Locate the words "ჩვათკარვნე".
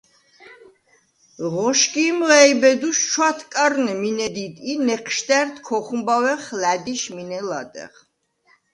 3.11-3.93